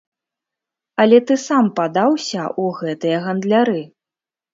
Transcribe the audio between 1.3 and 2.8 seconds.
ты сам падаўся ў